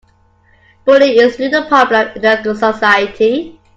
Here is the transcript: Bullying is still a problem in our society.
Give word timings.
Bullying 0.83 1.21
is 1.21 1.35
still 1.35 1.53
a 1.63 1.67
problem 1.67 2.07
in 2.15 2.25
our 2.25 2.43
society. 2.55 3.59